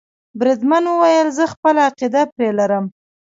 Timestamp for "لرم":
2.57-2.85